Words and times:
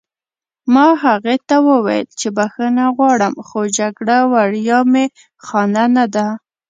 ما 0.73 0.87
هغې 1.03 1.35
ته 1.47 1.55
وویل 1.69 2.07
چې 2.19 2.27
بښنه 2.37 2.85
غواړم 2.97 3.33
خو 3.47 3.59
جګړه 3.77 4.17
وړیا 4.33 4.79
می 4.91 5.05
خانه 5.45 5.83
نه 5.95 6.05
ده 6.15 6.27